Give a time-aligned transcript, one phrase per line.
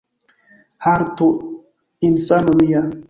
[0.85, 1.27] Haltu,
[2.09, 2.81] infano mia.